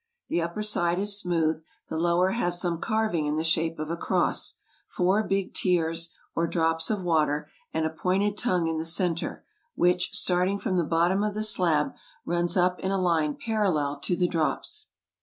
The 0.29 0.41
upper 0.41 0.63
side 0.63 0.97
is 0.97 1.15
smooth, 1.15 1.63
the 1.87 1.95
lower 1.95 2.31
has 2.31 2.59
some 2.59 2.81
carving 2.81 3.27
in 3.27 3.35
the 3.35 3.43
shape 3.43 3.77
of 3.77 3.91
a 3.91 3.95
cross, 3.95 4.55
four 4.87 5.21
big 5.21 5.53
tears 5.53 6.09
or 6.35 6.47
drops 6.47 6.89
of 6.89 7.03
water, 7.03 7.47
and 7.71 7.85
a 7.85 7.91
pointed 7.91 8.35
tongue 8.35 8.67
in 8.67 8.79
the 8.79 8.85
center, 8.85 9.45
which, 9.75 10.09
starting 10.15 10.57
from 10.57 10.77
the 10.77 10.83
bottom 10.83 11.21
of 11.21 11.35
the 11.35 11.43
slab, 11.43 11.93
runs 12.25 12.57
up 12.57 12.79
in 12.79 12.89
a 12.89 12.97
line 12.99 13.35
parallel 13.35 13.99
to 13.99 14.15
the 14.15 14.27
drops. 14.27 14.87